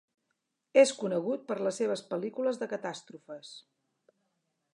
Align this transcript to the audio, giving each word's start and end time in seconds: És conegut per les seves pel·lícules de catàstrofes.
És 0.83 0.93
conegut 1.01 1.43
per 1.51 1.57
les 1.67 1.77
seves 1.81 2.03
pel·lícules 2.15 2.61
de 2.63 2.69
catàstrofes. 2.75 3.53